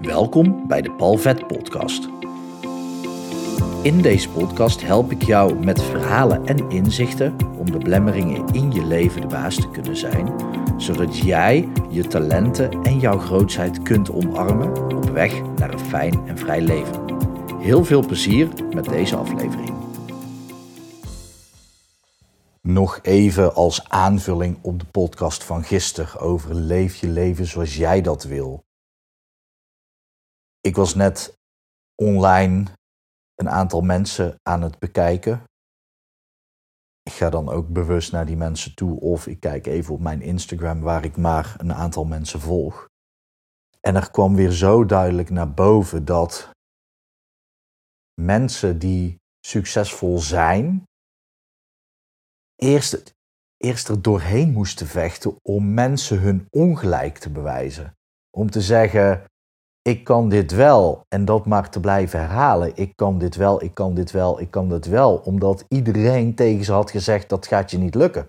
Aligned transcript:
Welkom 0.00 0.66
bij 0.68 0.82
de 0.82 0.92
Palvet 0.92 1.46
Podcast. 1.46 2.08
In 3.82 4.02
deze 4.02 4.28
podcast 4.28 4.82
help 4.82 5.10
ik 5.10 5.22
jou 5.22 5.64
met 5.64 5.82
verhalen 5.82 6.46
en 6.46 6.70
inzichten 6.70 7.36
om 7.58 7.70
de 7.70 7.78
belemmeringen 7.78 8.46
in 8.52 8.72
je 8.72 8.84
leven 8.84 9.20
de 9.20 9.26
baas 9.26 9.54
te 9.54 9.70
kunnen 9.70 9.96
zijn, 9.96 10.34
zodat 10.76 11.16
jij 11.16 11.68
je 11.90 12.06
talenten 12.06 12.82
en 12.82 12.98
jouw 12.98 13.18
grootheid 13.18 13.82
kunt 13.82 14.10
omarmen 14.10 14.96
op 14.96 15.10
weg 15.10 15.42
naar 15.56 15.72
een 15.72 15.78
fijn 15.78 16.26
en 16.26 16.38
vrij 16.38 16.60
leven. 16.60 17.04
Heel 17.58 17.84
veel 17.84 18.06
plezier 18.06 18.48
met 18.74 18.84
deze 18.84 19.16
aflevering. 19.16 19.74
Nog 22.60 22.98
even 23.02 23.54
als 23.54 23.88
aanvulling 23.88 24.58
op 24.60 24.78
de 24.78 24.86
podcast 24.90 25.44
van 25.44 25.64
gisteren 25.64 26.20
over 26.20 26.54
leef 26.54 26.96
je 26.96 27.08
leven 27.08 27.46
zoals 27.46 27.76
jij 27.76 28.00
dat 28.00 28.24
wil. 28.24 28.68
Ik 30.60 30.76
was 30.76 30.94
net 30.94 31.38
online 31.94 32.66
een 33.34 33.48
aantal 33.48 33.80
mensen 33.80 34.36
aan 34.42 34.62
het 34.62 34.78
bekijken. 34.78 35.44
Ik 37.02 37.12
ga 37.12 37.30
dan 37.30 37.48
ook 37.48 37.68
bewust 37.68 38.12
naar 38.12 38.26
die 38.26 38.36
mensen 38.36 38.74
toe 38.74 39.00
of 39.00 39.26
ik 39.26 39.40
kijk 39.40 39.66
even 39.66 39.94
op 39.94 40.00
mijn 40.00 40.22
Instagram 40.22 40.80
waar 40.80 41.04
ik 41.04 41.16
maar 41.16 41.54
een 41.58 41.72
aantal 41.72 42.04
mensen 42.04 42.40
volg. 42.40 42.88
En 43.80 43.96
er 43.96 44.10
kwam 44.10 44.34
weer 44.34 44.50
zo 44.50 44.84
duidelijk 44.84 45.30
naar 45.30 45.54
boven 45.54 46.04
dat 46.04 46.50
mensen 48.20 48.78
die 48.78 49.16
succesvol 49.46 50.18
zijn, 50.18 50.84
eerst, 52.56 53.14
eerst 53.56 53.88
er 53.88 54.02
doorheen 54.02 54.52
moesten 54.52 54.86
vechten 54.86 55.36
om 55.42 55.74
mensen 55.74 56.20
hun 56.20 56.46
ongelijk 56.50 57.18
te 57.18 57.30
bewijzen. 57.30 57.94
Om 58.30 58.50
te 58.50 58.60
zeggen, 58.60 59.29
ik 59.82 60.04
kan 60.04 60.28
dit 60.28 60.52
wel 60.52 61.02
en 61.08 61.24
dat 61.24 61.46
maar 61.46 61.70
te 61.70 61.80
blijven 61.80 62.18
herhalen. 62.18 62.76
Ik 62.76 62.92
kan 62.96 63.18
dit 63.18 63.36
wel, 63.36 63.62
ik 63.62 63.74
kan 63.74 63.94
dit 63.94 64.10
wel, 64.10 64.40
ik 64.40 64.50
kan 64.50 64.68
dit 64.68 64.86
wel. 64.86 65.16
Omdat 65.16 65.64
iedereen 65.68 66.34
tegen 66.34 66.64
ze 66.64 66.72
had 66.72 66.90
gezegd 66.90 67.28
dat 67.28 67.46
gaat 67.46 67.70
je 67.70 67.78
niet 67.78 67.94
lukken. 67.94 68.26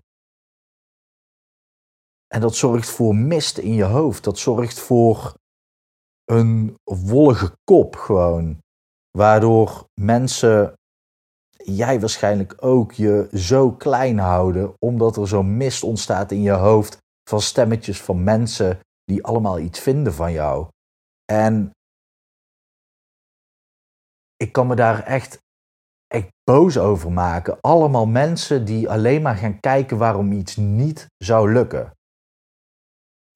En 2.28 2.42
dat 2.42 2.56
zorgt 2.56 2.90
voor 2.90 3.16
mist 3.16 3.58
in 3.58 3.74
je 3.74 3.84
hoofd. 3.84 4.24
Dat 4.24 4.38
zorgt 4.38 4.80
voor 4.80 5.34
een 6.26 6.76
wollige 6.84 7.52
kop 7.64 7.96
gewoon. 7.96 8.58
Waardoor 9.18 9.86
mensen, 10.02 10.74
jij 11.58 12.00
waarschijnlijk 12.00 12.56
ook, 12.60 12.92
je 12.92 13.28
zo 13.34 13.72
klein 13.72 14.18
houden. 14.18 14.74
Omdat 14.80 15.18
er 15.18 15.28
zo'n 15.28 15.58
mist 15.58 15.84
ontstaat 15.84 16.32
in 16.32 16.42
je 16.42 16.52
hoofd 16.52 16.98
van 17.30 17.42
stemmetjes 17.42 18.02
van 18.02 18.24
mensen 18.24 18.80
die 19.04 19.24
allemaal 19.24 19.60
iets 19.60 19.80
vinden 19.80 20.14
van 20.14 20.32
jou. 20.32 20.68
En 21.32 21.72
ik 24.36 24.52
kan 24.52 24.68
me 24.68 24.76
daar 24.76 25.04
echt, 25.04 25.38
echt 26.08 26.28
boos 26.44 26.78
over 26.78 27.12
maken. 27.12 27.58
Allemaal 27.62 28.06
mensen 28.06 28.66
die 28.66 28.90
alleen 28.90 29.22
maar 29.22 29.36
gaan 29.36 29.60
kijken 29.60 29.98
waarom 29.98 30.32
iets 30.32 30.56
niet 30.56 31.08
zou 31.18 31.52
lukken. 31.52 31.92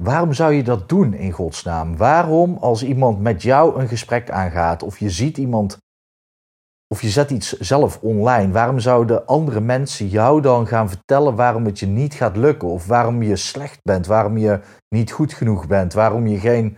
Waarom 0.04 0.34
zou 0.34 0.54
je 0.54 0.64
dat 0.64 0.90
doen 0.90 1.14
in 1.14 1.32
godsnaam? 1.32 1.98
Waarom 1.98 2.58
als 2.58 2.84
iemand 2.84 3.20
met 3.20 3.42
jou 3.42 3.80
een 3.80 3.88
gesprek 3.88 4.30
aangaat 4.30 4.84
of 4.84 5.00
je 5.00 5.10
ziet 5.10 5.38
iemand 5.38 5.78
of 6.88 7.02
je 7.02 7.10
zet 7.10 7.32
iets 7.32 7.52
zelf 7.52 8.02
online, 8.02 8.52
waarom 8.52 8.80
zouden 8.80 9.26
andere 9.26 9.60
mensen 9.60 10.08
jou 10.08 10.42
dan 10.42 10.68
gaan 10.68 10.90
vertellen 10.90 11.36
waarom 11.36 11.66
het 11.66 11.80
je 11.80 11.86
niet 11.86 12.14
gaat 12.14 12.38
lukken 12.38 12.68
of 12.68 12.88
waarom 12.88 13.24
je 13.24 13.36
slecht 13.36 13.80
bent, 13.82 14.06
waarom 14.06 14.38
je 14.38 14.62
niet 14.96 15.12
goed 15.12 15.34
genoeg 15.34 15.68
bent, 15.68 15.94
waarom 15.94 16.28
je 16.28 16.40
geen 16.40 16.78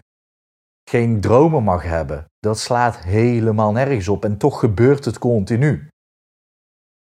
geen 0.89 1.21
dromen 1.21 1.63
mag 1.63 1.83
hebben. 1.83 2.25
Dat 2.39 2.59
slaat 2.59 2.97
helemaal 2.97 3.71
nergens 3.71 4.07
op 4.07 4.23
en 4.23 4.37
toch 4.37 4.59
gebeurt 4.59 5.05
het 5.05 5.19
continu. 5.19 5.87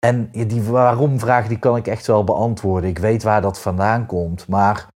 En 0.05 0.31
die 0.31 0.63
waarom-vraag 0.63 1.47
die 1.47 1.59
kan 1.59 1.75
ik 1.75 1.87
echt 1.87 2.07
wel 2.07 2.23
beantwoorden. 2.23 2.89
Ik 2.89 2.97
weet 2.97 3.23
waar 3.23 3.41
dat 3.41 3.59
vandaan 3.59 4.05
komt, 4.05 4.47
maar 4.47 4.87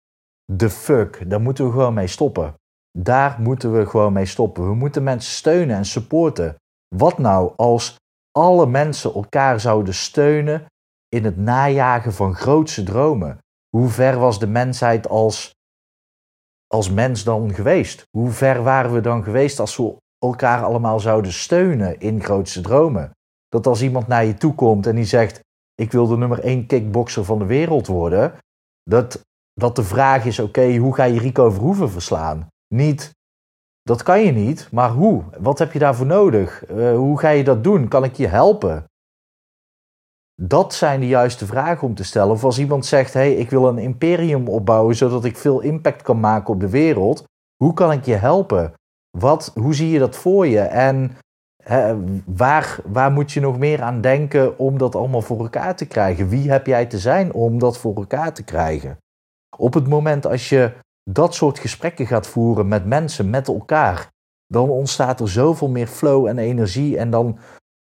de 0.52 0.70
fuck, 0.70 1.30
daar 1.30 1.42
moeten 1.42 1.66
we 1.66 1.72
gewoon 1.72 1.94
mee 1.94 2.08
stoppen. 2.08 2.54
Daar 2.98 3.36
moeten 3.40 3.74
we 3.74 3.86
gewoon 3.86 4.14
mee 4.14 4.26
stoppen. 4.26 4.68
We 4.68 4.76
moeten 4.76 5.04
mensen 5.04 5.34
steunen 5.34 5.76
en 5.76 5.86
supporten. 5.86 6.56
Wat 6.96 7.18
nou 7.18 7.54
als 7.56 7.96
alle 8.32 8.66
mensen 8.66 9.14
elkaar 9.14 9.60
zouden 9.60 9.94
steunen 9.94 10.66
in 11.10 11.26
het 11.26 11.38
najagen 11.38 12.14
van 12.14 12.36
grootse 12.36 12.84
dromen? 12.84 13.38
Hoe 13.70 13.90
ver 13.90 14.20
was 14.20 14.40
de 14.40 14.48
mensheid 14.48 15.10
als 15.10 15.52
als 16.72 16.90
mens 16.90 17.24
dan 17.24 17.54
geweest? 17.54 18.08
Hoe 18.18 18.30
ver 18.30 18.64
waren 18.64 18.94
we 18.94 19.02
dan 19.02 19.24
geweest 19.24 19.60
als 19.60 19.78
we 19.78 19.96
elkaar 20.18 20.64
allemaal 20.64 21.00
zouden 21.00 21.34
steunen 21.34 22.00
in 22.00 22.24
grootste 22.24 22.62
dromen? 22.62 23.12
Dat 23.48 23.68
als 23.68 23.82
iemand 23.82 24.08
naar 24.08 24.26
je 24.26 24.34
toe 24.34 24.56
komt 24.56 24.88
en 24.88 24.96
die 24.96 25.06
zegt: 25.06 25.40
Ik 25.76 25.92
wil 25.92 26.08
de 26.08 26.18
nummer 26.18 26.40
één 26.40 26.66
kickboxer 26.66 27.26
van 27.26 27.40
de 27.40 27.46
wereld 27.46 27.88
worden, 27.88 28.34
dat, 28.84 29.22
dat 29.54 29.76
de 29.76 29.84
vraag 29.84 30.26
is: 30.26 30.40
Oké, 30.40 30.76
hoe 30.76 30.96
ga 30.96 31.04
je 31.04 31.20
Rico 31.20 31.50
Verhoeven 31.50 31.90
verslaan? 31.90 32.48
Niet, 32.68 33.12
dat 33.82 34.04
kan 34.04 34.22
je 34.22 34.32
niet, 34.32 34.72
maar 34.72 34.90
hoe? 34.90 35.24
Wat 35.40 35.60
heb 35.60 35.74
je 35.74 35.80
daarvoor 35.80 36.06
nodig? 36.06 36.70
Uh, 36.70 36.96
hoe 36.96 37.20
ga 37.20 37.30
je 37.30 37.44
dat 37.44 37.64
doen? 37.64 37.88
Kan 37.88 38.04
ik 38.04 38.16
je 38.16 38.28
helpen? 38.28 38.86
Dat 40.44 40.74
zijn 40.74 41.00
de 41.00 41.08
juiste 41.08 41.46
vragen 41.46 41.88
om 41.88 41.96
te 41.96 42.04
stellen. 42.04 42.32
Of 42.32 42.44
als 42.44 42.60
iemand 42.60 42.86
zegt: 42.86 43.14
hey, 43.14 43.34
ik 43.34 43.50
wil 43.50 43.68
een 43.68 43.78
imperium 43.78 44.48
opbouwen 44.48 44.96
zodat 44.96 45.26
ik 45.26 45.38
veel 45.38 45.60
impact 45.60 46.02
kan 46.02 46.20
maken 46.20 46.54
op 46.54 46.60
de 46.60 46.70
wereld. 46.70 47.24
Hoe 47.64 47.74
kan 47.74 47.92
ik 47.92 48.06
je 48.06 48.16
helpen? 48.16 48.74
Wat, 49.18 49.52
hoe 49.54 49.76
zie 49.76 49.90
je 49.90 50.00
dat 50.00 50.16
voor 50.16 50.48
je? 50.48 50.60
En 50.60 51.18
hè, 51.64 51.96
waar, 52.26 52.80
waar 52.86 53.12
moet 53.12 53.32
je 53.32 53.40
nog 53.40 53.58
meer 53.58 53.82
aan 53.82 54.02
denken 54.02 54.60
om 54.60 54.78
dat 54.78 54.96
allemaal 54.96 55.22
voor 55.22 55.40
elkaar 55.40 55.76
te 55.76 55.86
krijgen? 55.86 56.30
Wie 56.30 56.52
heb 56.52 56.66
jij 56.66 56.86
te 56.86 57.00
zijn 57.00 57.34
om 57.34 57.60
dat 57.60 57.78
voor 57.78 57.96
elkaar 57.96 58.34
te 58.34 58.44
krijgen? 58.44 58.98
Op 59.58 59.74
het 59.74 59.88
moment 59.88 60.26
als 60.28 60.50
je 60.50 60.72
dat 61.10 61.36
soort 61.36 61.60
gesprekken 61.60 62.08
gaat 62.08 62.28
voeren 62.28 62.68
met 62.68 62.86
mensen, 62.86 63.30
met 63.30 63.48
elkaar, 63.48 64.10
dan 64.48 64.70
ontstaat 64.70 65.20
er 65.20 65.30
zoveel 65.30 65.70
meer 65.70 65.88
flow 65.88 66.28
en 66.28 66.38
energie. 66.38 66.98
En 66.98 67.10
dan 67.10 67.38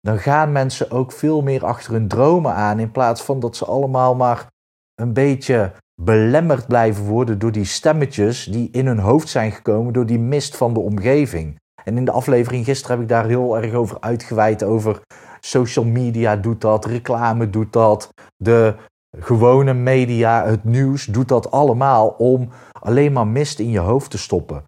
dan 0.04 0.18
gaan 0.18 0.52
mensen 0.52 0.90
ook 0.90 1.12
veel 1.12 1.42
meer 1.42 1.64
achter 1.64 1.92
hun 1.92 2.08
dromen 2.08 2.54
aan. 2.54 2.78
In 2.78 2.90
plaats 2.90 3.22
van 3.22 3.40
dat 3.40 3.56
ze 3.56 3.64
allemaal 3.64 4.14
maar 4.14 4.46
een 4.94 5.12
beetje 5.12 5.72
belemmerd 6.02 6.66
blijven 6.66 7.04
worden 7.04 7.38
door 7.38 7.52
die 7.52 7.64
stemmetjes 7.64 8.44
die 8.44 8.68
in 8.72 8.86
hun 8.86 8.98
hoofd 8.98 9.28
zijn 9.28 9.52
gekomen 9.52 9.92
door 9.92 10.06
die 10.06 10.18
mist 10.18 10.56
van 10.56 10.74
de 10.74 10.80
omgeving. 10.80 11.58
En 11.84 11.96
in 11.96 12.04
de 12.04 12.10
aflevering 12.10 12.64
gisteren 12.64 12.96
heb 12.96 13.04
ik 13.04 13.10
daar 13.10 13.26
heel 13.26 13.56
erg 13.56 13.72
over 13.72 13.96
uitgeweid 14.00 14.62
over 14.62 15.00
social 15.40 15.84
media 15.84 16.36
doet 16.36 16.60
dat, 16.60 16.84
reclame 16.84 17.50
doet 17.50 17.72
dat, 17.72 18.08
de 18.36 18.74
gewone 19.18 19.74
media, 19.74 20.46
het 20.46 20.64
nieuws 20.64 21.04
doet 21.04 21.28
dat 21.28 21.50
allemaal 21.50 22.08
om 22.08 22.48
alleen 22.72 23.12
maar 23.12 23.26
mist 23.26 23.58
in 23.58 23.70
je 23.70 23.78
hoofd 23.78 24.10
te 24.10 24.18
stoppen. 24.18 24.64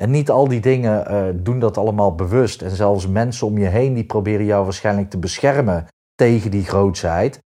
En 0.00 0.10
niet 0.10 0.30
al 0.30 0.48
die 0.48 0.60
dingen 0.60 1.12
uh, 1.12 1.42
doen 1.44 1.58
dat 1.58 1.76
allemaal 1.76 2.14
bewust. 2.14 2.62
En 2.62 2.70
zelfs 2.70 3.06
mensen 3.06 3.46
om 3.46 3.58
je 3.58 3.66
heen 3.66 3.94
die 3.94 4.04
proberen 4.04 4.44
jou 4.44 4.64
waarschijnlijk 4.64 5.10
te 5.10 5.18
beschermen 5.18 5.86
tegen 6.14 6.50
die 6.50 6.64
grootsheid. 6.64 7.38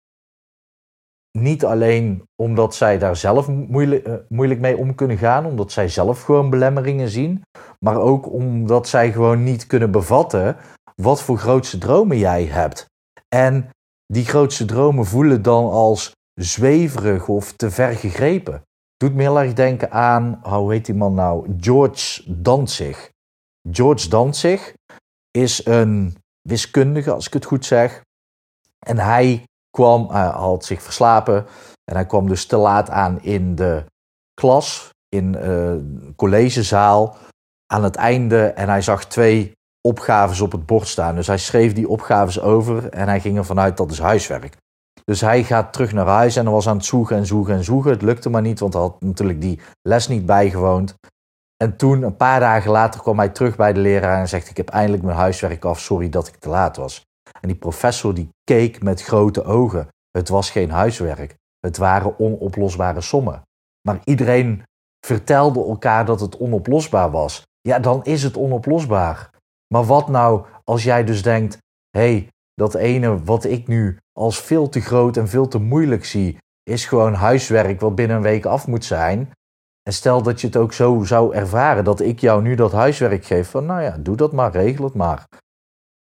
Niet 1.38 1.66
alleen 1.66 2.24
omdat 2.36 2.76
zij 2.76 2.98
daar 2.98 3.16
zelf 3.16 3.48
moeilijk, 3.48 4.08
uh, 4.08 4.14
moeilijk 4.28 4.60
mee 4.60 4.78
om 4.78 4.96
kunnen 4.96 5.18
gaan, 5.18 5.46
omdat 5.46 5.72
zij 5.72 5.88
zelf 5.88 6.22
gewoon 6.22 6.50
belemmeringen 6.50 7.10
zien, 7.10 7.42
maar 7.80 7.98
ook 7.98 8.32
omdat 8.32 8.88
zij 8.88 9.12
gewoon 9.12 9.44
niet 9.44 9.68
kunnen 9.68 9.92
bevatten 9.92 10.58
wat 10.96 11.22
voor 11.22 11.38
grootste 11.38 11.78
dromen 11.78 12.18
jij 12.18 12.44
hebt. 12.44 12.86
En 13.36 13.70
die 14.06 14.26
grootste 14.26 14.66
dromen 14.66 15.06
voelen 15.06 15.42
dan 15.42 15.72
als 15.72 16.12
zweverig 16.34 17.28
of 17.28 17.52
te 17.52 17.72
ver 17.72 17.96
gegrepen. 17.96 18.62
Doet 19.04 19.14
me 19.14 19.22
heel 19.22 19.40
erg 19.40 19.54
denken 19.54 19.92
aan, 19.92 20.40
hoe 20.44 20.72
heet 20.72 20.86
die 20.86 20.96
man 20.96 21.14
nou? 21.14 21.56
George 21.60 22.24
Danzig. 22.42 23.10
George 23.72 24.10
Danzig 24.10 24.74
is 25.32 25.66
een 25.66 26.18
wiskundige, 26.42 27.12
als 27.12 27.28
ik 27.28 27.34
het 27.34 27.46
goed 27.46 27.66
zeg. 27.66 28.02
En 28.80 28.98
hij 28.98 29.44
kwam, 29.70 30.10
had 30.12 30.66
zich 30.66 30.82
verslapen 30.82 31.46
en 31.92 31.96
hij 31.96 32.06
kwam 32.06 32.28
dus 32.28 32.46
te 32.46 32.58
laat 32.58 32.90
aan 32.90 33.22
in 33.22 33.56
de 33.56 33.86
klas, 34.34 34.90
in 35.10 35.32
de 35.32 35.82
uh, 35.84 36.14
collegezaal, 36.16 37.18
aan 37.74 37.84
het 37.84 37.96
einde. 37.96 38.46
En 38.46 38.70
hij 38.70 38.82
zag 38.82 39.06
twee 39.06 39.52
opgaves 39.88 40.42
op 40.42 40.52
het 40.52 40.66
bord 40.66 40.88
staan. 40.88 41.16
Dus 41.16 41.28
hij 41.28 41.38
schreef 41.38 41.74
die 41.74 41.88
opgaves 41.88 42.42
over 42.42 42.90
en 42.90 43.08
hij 43.08 43.20
ging 43.20 43.38
ervan 43.38 43.60
uit 43.60 43.78
dat 43.78 43.92
is 43.92 44.00
huiswerk. 44.00 44.58
Dus 45.04 45.22
hij 45.22 45.44
gaat 45.44 45.74
terug 45.74 45.94
naar 45.94 46.08
huis 46.08 46.36
en 46.36 46.52
was 46.52 46.68
aan 46.68 46.78
het 46.78 46.86
zoeken 46.86 47.18
en 47.18 47.26
zoeken 47.26 47.54
en 47.54 47.64
zoeken. 47.64 47.92
Het 47.92 48.02
lukte 48.02 48.30
maar 48.30 48.42
niet, 48.42 48.60
want 48.60 48.74
hij 48.74 48.82
had 48.82 49.02
natuurlijk 49.02 49.42
die 49.42 49.60
les 49.82 50.08
niet 50.08 50.26
bijgewoond. 50.26 50.96
En 51.64 51.78
toen, 51.78 52.02
een 52.02 52.18
paar 52.18 52.40
dagen 52.40 52.72
later, 52.72 53.02
kwam 53.02 53.18
hij 53.18 53.30
terug 53.30 53.56
bij 53.56 53.74
de 53.74 53.80
leraar 53.80 54.20
en 54.20 54.28
zegt: 54.28 54.50
Ik 54.50 54.58
heb 54.58 54.70
eindelijk 54.70 55.04
mijn 55.04 55.18
huiswerk 55.18 55.66
af, 55.66 55.80
sorry 55.80 56.10
dat 56.10 56.28
ik 56.28 56.36
te 56.36 56.50
laat 56.50 56.78
was. 56.78 57.06
En 57.42 57.48
die 57.48 57.58
professor 57.58 58.14
die 58.14 58.30
keek 58.44 58.84
met 58.84 59.04
grote 59.04 59.44
ogen. 59.44 59.88
Het 60.12 60.30
was 60.30 60.50
geen 60.50 60.72
huiswerk, 60.72 61.36
het 61.60 61.78
waren 61.78 62.20
onoplosbare 62.20 63.02
sommen. 63.02 63.42
Maar 63.88 64.00
iedereen 64.04 64.64
vertelde 65.06 65.66
elkaar 65.66 66.06
dat 66.06 66.20
het 66.20 66.38
onoplosbaar 66.38 67.12
was. 67.12 67.44
ja, 67.62 67.80
dan 67.80 68.04
is 68.04 68.24
het 68.24 68.38
onoplosbaar. 68.38 69.30
Maar 69.74 69.86
wat 69.86 70.08
nou 70.08 70.46
als 70.64 70.84
jij 70.84 71.04
dus 71.04 71.22
denkt: 71.22 71.58
hé, 71.90 72.00
hey, 72.00 72.28
dat 72.54 72.76
ene 72.76 73.24
wat 73.24 73.44
ik 73.44 73.68
nu 73.68 73.98
als 74.20 74.42
veel 74.42 74.70
te 74.70 74.82
groot 74.82 75.18
en 75.18 75.28
veel 75.28 75.48
te 75.48 75.60
moeilijk 75.60 76.06
zie, 76.06 76.38
is 76.64 76.86
gewoon 76.86 77.14
huiswerk 77.14 77.80
wat 77.80 77.96
binnen 77.96 78.18
een 78.18 78.24
week 78.24 78.46
af 78.46 78.68
moet 78.68 78.86
zijn. 78.86 79.32
En 79.84 79.94
stel 79.94 80.22
dat 80.22 80.42
je 80.42 80.48
het 80.48 80.56
ook 80.56 80.74
zo 80.74 81.04
zou 81.04 81.36
ervaren 81.36 81.84
dat 81.84 82.00
ik 82.00 82.20
jou 82.20 82.42
nu 82.42 82.56
dat 82.56 82.72
huiswerk 82.72 83.26
geef, 83.26 83.50
van 83.50 83.66
nou 83.66 83.82
ja, 83.82 83.98
doe 83.98 84.16
dat 84.16 84.32
maar, 84.32 84.52
regel 84.52 84.84
het 84.86 84.94
maar. 84.94 85.28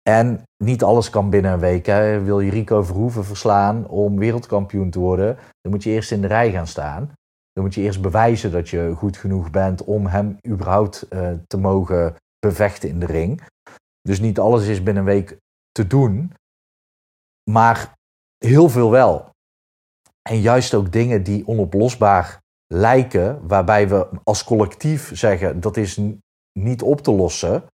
En 0.08 0.42
niet 0.64 0.82
alles 0.82 1.10
kan 1.10 1.30
binnen 1.30 1.52
een 1.52 1.58
week. 1.58 1.86
Hè. 1.86 2.22
Wil 2.22 2.40
je 2.40 2.50
Rico 2.50 2.82
Verhoeven 2.82 3.24
verslaan 3.24 3.86
om 3.86 4.18
wereldkampioen 4.18 4.90
te 4.90 4.98
worden, 4.98 5.36
dan 5.60 5.72
moet 5.72 5.82
je 5.82 5.90
eerst 5.90 6.10
in 6.10 6.20
de 6.20 6.26
rij 6.26 6.50
gaan 6.50 6.66
staan. 6.66 7.12
Dan 7.52 7.64
moet 7.64 7.74
je 7.74 7.80
eerst 7.80 8.02
bewijzen 8.02 8.52
dat 8.52 8.68
je 8.68 8.92
goed 8.96 9.16
genoeg 9.16 9.50
bent 9.50 9.84
om 9.84 10.06
hem 10.06 10.36
überhaupt 10.46 11.06
uh, 11.10 11.30
te 11.46 11.58
mogen 11.58 12.14
bevechten 12.38 12.88
in 12.88 13.00
de 13.00 13.06
ring. 13.06 13.42
Dus 14.00 14.20
niet 14.20 14.38
alles 14.38 14.66
is 14.66 14.82
binnen 14.82 15.02
een 15.02 15.08
week 15.08 15.36
te 15.70 15.86
doen, 15.86 16.32
maar 17.50 17.97
heel 18.38 18.68
veel 18.68 18.90
wel. 18.90 19.30
En 20.28 20.40
juist 20.40 20.74
ook 20.74 20.92
dingen 20.92 21.22
die 21.22 21.46
onoplosbaar 21.46 22.40
lijken, 22.66 23.46
waarbij 23.46 23.88
we 23.88 24.08
als 24.24 24.44
collectief 24.44 25.16
zeggen 25.16 25.60
dat 25.60 25.76
is 25.76 26.00
niet 26.52 26.82
op 26.82 27.00
te 27.00 27.10
lossen. 27.10 27.64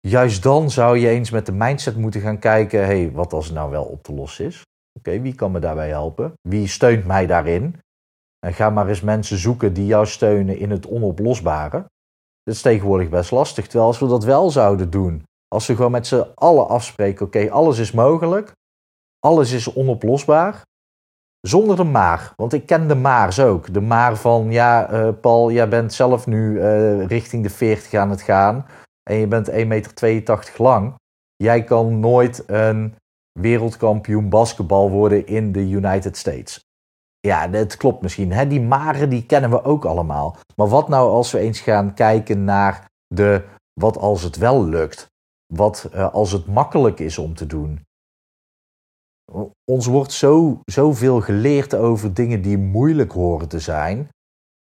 Juist 0.00 0.42
dan 0.42 0.70
zou 0.70 0.98
je 0.98 1.08
eens 1.08 1.30
met 1.30 1.46
de 1.46 1.52
mindset 1.52 1.96
moeten 1.96 2.20
gaan 2.20 2.38
kijken: 2.38 2.80
hé, 2.80 2.86
hey, 2.86 3.12
wat 3.12 3.32
als 3.32 3.46
het 3.46 3.54
nou 3.54 3.70
wel 3.70 3.84
op 3.84 4.02
te 4.02 4.12
lossen 4.12 4.44
is? 4.44 4.62
Oké, 4.98 5.20
wie 5.20 5.34
kan 5.34 5.50
me 5.50 5.58
daarbij 5.58 5.88
helpen? 5.88 6.32
Wie 6.48 6.66
steunt 6.66 7.06
mij 7.06 7.26
daarin? 7.26 7.78
En 8.46 8.54
ga 8.54 8.70
maar 8.70 8.88
eens 8.88 9.00
mensen 9.00 9.38
zoeken 9.38 9.72
die 9.72 9.86
jou 9.86 10.06
steunen 10.06 10.58
in 10.58 10.70
het 10.70 10.86
onoplosbare. 10.86 11.78
Dat 12.42 12.54
is 12.54 12.62
tegenwoordig 12.62 13.08
best 13.08 13.30
lastig. 13.30 13.64
Terwijl 13.64 13.86
als 13.86 13.98
we 13.98 14.06
dat 14.06 14.24
wel 14.24 14.50
zouden 14.50 14.90
doen, 14.90 15.22
als 15.48 15.66
we 15.66 15.76
gewoon 15.76 15.90
met 15.90 16.06
z'n 16.06 16.26
allen 16.34 16.68
afspreken: 16.68 17.26
oké, 17.26 17.50
alles 17.50 17.78
is 17.78 17.92
mogelijk, 17.92 18.52
alles 19.18 19.52
is 19.52 19.72
onoplosbaar. 19.72 20.62
Zonder 21.40 21.76
de 21.76 21.84
maar, 21.84 22.32
want 22.36 22.52
ik 22.52 22.66
ken 22.66 22.88
de 22.88 22.94
maars 22.94 23.40
ook. 23.40 23.74
De 23.74 23.80
maar 23.80 24.16
van, 24.16 24.50
ja, 24.50 24.92
uh, 24.92 25.08
Paul, 25.20 25.52
jij 25.52 25.68
bent 25.68 25.92
zelf 25.92 26.26
nu 26.26 26.52
uh, 26.52 27.06
richting 27.06 27.42
de 27.42 27.50
40 27.50 27.94
aan 27.94 28.10
het 28.10 28.22
gaan. 28.22 28.66
En 29.10 29.16
je 29.16 29.26
bent 29.26 29.50
1,82 29.50 29.56
meter 29.66 30.54
lang. 30.56 30.94
Jij 31.36 31.64
kan 31.64 32.00
nooit 32.00 32.44
een 32.46 32.94
wereldkampioen 33.40 34.28
basketbal 34.28 34.90
worden 34.90 35.26
in 35.26 35.52
de 35.52 35.68
United 35.68 36.16
States. 36.16 36.60
Ja, 37.20 37.48
dat 37.48 37.76
klopt 37.76 38.02
misschien. 38.02 38.32
Hè? 38.32 38.46
Die 38.46 38.60
maren 38.60 39.10
die 39.10 39.26
kennen 39.26 39.50
we 39.50 39.64
ook 39.64 39.84
allemaal. 39.84 40.36
Maar 40.56 40.68
wat 40.68 40.88
nou 40.88 41.10
als 41.10 41.32
we 41.32 41.38
eens 41.38 41.60
gaan 41.60 41.94
kijken 41.94 42.44
naar 42.44 42.84
de 43.06 43.44
wat 43.80 43.98
als 43.98 44.22
het 44.22 44.36
wel 44.36 44.64
lukt? 44.64 45.06
Wat 45.54 45.90
uh, 45.94 46.12
als 46.12 46.32
het 46.32 46.46
makkelijk 46.46 47.00
is 47.00 47.18
om 47.18 47.34
te 47.34 47.46
doen? 47.46 47.86
Ons 49.70 49.86
wordt 49.86 50.12
zo, 50.12 50.60
zoveel 50.64 51.20
geleerd 51.20 51.74
over 51.74 52.14
dingen 52.14 52.42
die 52.42 52.58
moeilijk 52.58 53.12
horen 53.12 53.48
te 53.48 53.58
zijn. 53.58 54.08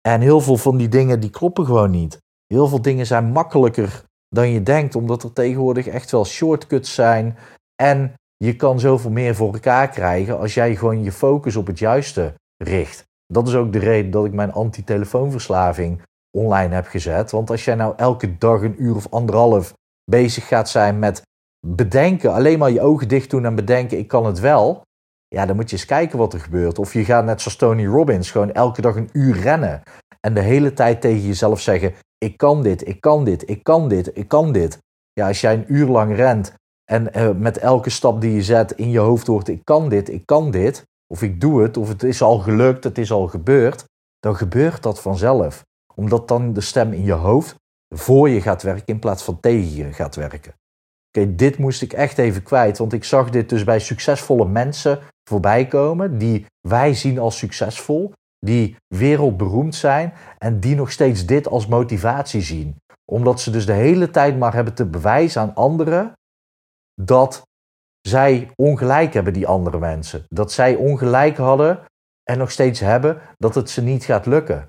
En 0.08 0.22
heel 0.22 0.42
veel 0.42 0.58
van 0.58 0.78
die 0.78 0.88
dingen 0.88 1.20
die 1.20 1.30
kloppen 1.30 1.66
gewoon 1.66 1.92
niet. 1.92 2.18
Heel 2.48 2.68
veel 2.68 2.82
dingen 2.82 3.06
zijn 3.06 3.32
makkelijker 3.32 4.04
dan 4.28 4.50
je 4.50 4.64
denkt, 4.64 4.96
omdat 4.96 5.24
er 5.24 5.34
tegenwoordig 5.34 5.88
echt 5.88 6.12
wel 6.12 6.26
shortcuts 6.26 6.94
zijn. 6.94 7.38
En 7.82 8.14
je 8.38 8.56
kan 8.56 8.80
zoveel 8.80 9.12
meer 9.12 9.36
voor 9.36 9.54
elkaar 9.54 9.90
krijgen 9.90 10.40
als 10.40 10.54
jij 10.54 10.76
gewoon 10.76 11.04
je 11.04 11.12
focus 11.12 11.56
op 11.56 11.68
het 11.68 11.80
juiste 11.80 12.34
richt. 12.64 13.04
Dat 13.26 13.48
is 13.48 13.56
ook 13.56 13.74
de 13.74 13.80
reden 13.80 14.12
dat 14.12 14.26
ik 14.26 14.34
mijn 14.34 14.52
anti-telefoonverslaving 14.52 16.02
online 16.38 16.74
heb 16.74 16.86
gezet. 16.86 17.32
Want 17.32 17.50
als 17.50 17.66
jij 17.66 17.76
nou 17.76 17.94
elke 17.98 18.38
dag 18.38 18.62
een 18.62 18.84
uur 18.84 18.96
of 18.96 19.08
anderhalf 19.10 19.74
bezig 20.12 20.48
gaat 20.48 20.70
zijn 20.70 21.00
met 21.00 21.22
bedenken, 21.68 22.34
alleen 22.34 22.60
maar 22.60 22.72
je 22.72 22.82
ogen 22.82 23.08
dicht 23.08 23.30
doen 23.30 23.46
en 23.46 23.56
bedenken, 23.56 23.98
ik 23.98 24.08
kan 24.08 24.26
het 24.26 24.40
wel. 24.40 24.82
Ja, 25.28 25.46
dan 25.46 25.56
moet 25.56 25.70
je 25.70 25.76
eens 25.76 25.86
kijken 25.86 26.18
wat 26.18 26.34
er 26.34 26.40
gebeurt. 26.40 26.80
Of 26.80 26.94
je 26.94 27.06
gaat 27.06 27.26
net 27.26 27.42
zoals 27.42 27.58
Tony 27.58 27.86
Robbins 27.86 28.32
gewoon 28.32 28.52
elke 28.52 28.82
dag 28.82 28.96
een 28.96 29.10
uur 29.14 29.40
rennen. 29.40 29.82
En 30.20 30.34
de 30.34 30.42
hele 30.42 30.74
tijd 30.74 31.02
tegen 31.02 31.28
jezelf 31.28 31.62
zeggen, 31.62 31.94
ik 32.18 32.38
kan 32.38 32.64
dit, 32.64 32.88
ik 32.88 33.02
kan 33.02 33.24
dit, 33.24 33.50
ik 33.50 33.64
kan 33.64 33.88
dit, 33.88 34.18
ik 34.18 34.28
kan 34.28 34.52
dit. 34.52 34.78
Ja, 35.14 35.28
als 35.28 35.42
jij 35.42 35.54
een 35.54 35.74
uur 35.74 35.88
lang 35.88 36.16
rent 36.16 36.54
en 36.92 37.10
uh, 37.18 37.32
met 37.32 37.58
elke 37.58 37.90
stap 37.90 38.22
die 38.22 38.34
je 38.34 38.44
zet 38.44 38.72
in 38.72 38.90
je 38.90 39.00
hoofd 39.00 39.28
hoort, 39.28 39.48
ik 39.48 39.62
kan 39.64 39.90
dit, 39.90 40.10
ik 40.10 40.26
kan 40.26 40.52
dit. 40.52 40.84
Of 41.08 41.22
ik 41.22 41.42
doe 41.42 41.62
het, 41.62 41.78
of 41.78 41.88
het 41.88 42.04
is 42.04 42.22
al 42.22 42.40
gelukt, 42.40 42.84
het 42.84 42.98
is 42.98 43.12
al 43.12 43.28
gebeurd. 43.28 43.86
Dan 44.20 44.36
gebeurt 44.36 44.84
dat 44.84 45.02
vanzelf. 45.02 45.64
Omdat 45.96 46.28
dan 46.28 46.54
de 46.54 46.62
stem 46.62 46.94
in 46.94 47.04
je 47.04 47.14
hoofd 47.14 47.56
voor 47.96 48.30
je 48.30 48.42
gaat 48.42 48.64
werken 48.64 48.86
in 48.86 49.00
plaats 49.00 49.24
van 49.24 49.40
tegen 49.40 49.76
je 49.76 49.94
gaat 49.94 50.16
werken. 50.16 50.54
Oké, 51.18 51.36
dit 51.36 51.58
moest 51.58 51.82
ik 51.82 51.94
echt 51.94 52.18
even 52.18 52.44
kwijt, 52.44 52.78
want 52.78 52.94
ik 52.94 53.04
zag 53.04 53.30
dit 53.30 53.50
dus 53.50 53.64
bij 53.64 53.80
succesvolle 53.80 54.46
mensen 54.46 55.00
voorbij 55.30 55.68
komen, 55.68 56.18
die 56.18 56.46
wij 56.68 56.94
zien 56.94 57.20
als 57.20 57.38
succesvol, 57.38 58.12
die 58.40 58.76
wereldberoemd 58.88 59.76
zijn 59.76 60.14
en 60.38 60.60
die 60.60 60.76
nog 60.76 60.92
steeds 60.92 61.26
dit 61.26 61.48
als 61.48 61.68
motivatie 61.68 62.42
zien. 62.42 62.76
Omdat 63.12 63.42
ze 63.42 63.52
dus 63.52 63.66
de 63.66 63.74
hele 63.74 64.10
tijd 64.10 64.38
maar 64.38 64.54
hebben 64.54 64.74
te 64.74 64.86
bewijzen 64.86 65.42
aan 65.42 65.56
anderen 65.56 66.14
dat 67.02 67.42
zij 68.08 68.52
ongelijk 68.56 69.14
hebben, 69.14 69.34
die 69.34 69.48
andere 69.48 69.80
mensen. 69.80 70.26
Dat 70.28 70.52
zij 70.52 70.76
ongelijk 70.76 71.38
hadden 71.38 71.86
en 72.24 72.38
nog 72.38 72.52
steeds 72.52 72.80
hebben 72.80 73.22
dat 73.38 73.56
het 73.56 73.70
ze 73.70 73.82
niet 73.82 74.04
gaat 74.04 74.26
lukken. 74.26 74.68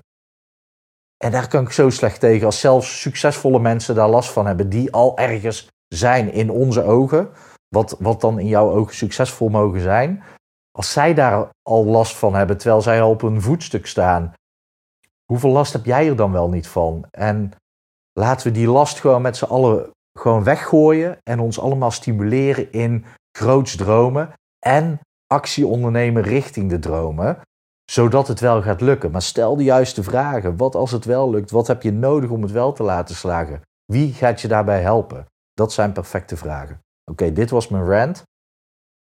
En 1.17 1.31
daar 1.31 1.47
kan 1.47 1.63
ik 1.63 1.71
zo 1.71 1.89
slecht 1.89 2.19
tegen 2.19 2.45
als 2.45 2.59
zelfs 2.59 3.01
succesvolle 3.01 3.59
mensen 3.59 3.95
daar 3.95 4.09
last 4.09 4.31
van 4.31 4.45
hebben, 4.45 4.69
die 4.69 4.91
al 4.91 5.17
ergens 5.17 5.67
zijn 5.95 6.31
in 6.31 6.49
onze 6.49 6.83
ogen, 6.83 7.29
wat, 7.67 7.95
wat 7.99 8.21
dan 8.21 8.39
in 8.39 8.47
jouw 8.47 8.71
ogen 8.71 8.95
succesvol 8.95 9.49
mogen 9.49 9.81
zijn, 9.81 10.23
als 10.77 10.91
zij 10.91 11.13
daar 11.13 11.49
al 11.61 11.85
last 11.85 12.15
van 12.15 12.35
hebben 12.35 12.57
terwijl 12.57 12.81
zij 12.81 13.01
al 13.01 13.09
op 13.09 13.21
een 13.21 13.41
voetstuk 13.41 13.87
staan, 13.87 14.33
hoeveel 15.25 15.49
last 15.49 15.73
heb 15.73 15.85
jij 15.85 16.07
er 16.07 16.15
dan 16.15 16.31
wel 16.31 16.49
niet 16.49 16.67
van? 16.67 17.05
En 17.11 17.51
laten 18.19 18.47
we 18.47 18.53
die 18.53 18.67
last 18.67 18.99
gewoon 18.99 19.21
met 19.21 19.37
z'n 19.37 19.45
allen 19.45 19.91
gewoon 20.19 20.43
weggooien 20.43 21.17
en 21.23 21.39
ons 21.39 21.59
allemaal 21.59 21.91
stimuleren 21.91 22.71
in 22.71 23.05
groots 23.37 23.75
dromen 23.75 24.33
en 24.65 24.99
actie 25.33 25.67
ondernemen 25.67 26.23
richting 26.23 26.69
de 26.69 26.79
dromen, 26.79 27.41
zodat 27.91 28.27
het 28.27 28.39
wel 28.39 28.61
gaat 28.61 28.81
lukken. 28.81 29.11
Maar 29.11 29.21
stel 29.21 29.55
de 29.55 29.63
juiste 29.63 30.03
vragen. 30.03 30.57
Wat 30.57 30.75
als 30.75 30.91
het 30.91 31.05
wel 31.05 31.29
lukt? 31.29 31.51
Wat 31.51 31.67
heb 31.67 31.81
je 31.81 31.91
nodig 31.91 32.29
om 32.29 32.41
het 32.41 32.51
wel 32.51 32.73
te 32.73 32.83
laten 32.83 33.15
slagen? 33.15 33.61
Wie 33.85 34.13
gaat 34.13 34.41
je 34.41 34.47
daarbij 34.47 34.81
helpen? 34.81 35.25
Dat 35.53 35.73
zijn 35.73 35.93
perfecte 35.93 36.37
vragen. 36.37 36.81
Oké, 37.11 37.31
dit 37.33 37.49
was 37.49 37.67
mijn 37.67 37.85
rant. 37.85 38.23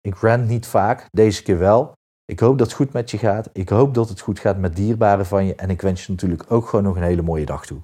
Ik 0.00 0.14
rant 0.14 0.48
niet 0.48 0.66
vaak, 0.66 1.06
deze 1.10 1.42
keer 1.42 1.58
wel. 1.58 1.92
Ik 2.24 2.40
hoop 2.40 2.58
dat 2.58 2.66
het 2.66 2.76
goed 2.76 2.92
met 2.92 3.10
je 3.10 3.18
gaat. 3.18 3.48
Ik 3.52 3.68
hoop 3.68 3.94
dat 3.94 4.08
het 4.08 4.20
goed 4.20 4.38
gaat 4.38 4.58
met 4.58 4.76
dierbaren 4.76 5.26
van 5.26 5.46
je. 5.46 5.54
En 5.54 5.70
ik 5.70 5.80
wens 5.80 6.06
je 6.06 6.12
natuurlijk 6.12 6.52
ook 6.52 6.68
gewoon 6.68 6.84
nog 6.84 6.96
een 6.96 7.02
hele 7.02 7.22
mooie 7.22 7.46
dag 7.46 7.66
toe. 7.66 7.82